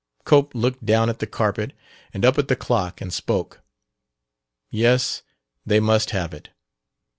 Cope 0.25 0.55
looked 0.55 0.83
down 0.83 1.11
at 1.11 1.19
the 1.19 1.27
carpet 1.27 1.73
and 2.11 2.25
up 2.25 2.39
at 2.39 2.47
the 2.47 2.55
clock, 2.55 3.01
and 3.01 3.13
spoke. 3.13 3.61
Yes, 4.71 5.21
they 5.63 5.79
must 5.79 6.09
have 6.09 6.33
it. 6.33 6.49